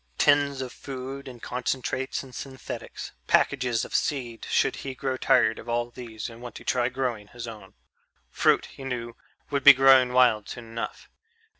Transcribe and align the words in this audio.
Tins 0.17 0.61
of 0.61 0.73
food 0.73 1.27
and 1.27 1.39
concentrates 1.43 2.23
and 2.23 2.33
synthetics, 2.33 3.11
packages 3.27 3.85
of 3.85 3.93
seed 3.93 4.47
should 4.49 4.77
he 4.77 4.95
grow 4.95 5.15
tired 5.15 5.59
of 5.59 5.69
all 5.69 5.91
these 5.91 6.27
and 6.27 6.41
want 6.41 6.55
to 6.55 6.63
try 6.63 6.89
growing 6.89 7.27
his 7.27 7.47
own 7.47 7.75
fruit, 8.31 8.65
he 8.65 8.83
knew, 8.83 9.15
would 9.51 9.63
be 9.63 9.73
growing 9.73 10.11
wild 10.11 10.49
soon 10.49 10.65
enough.... 10.65 11.07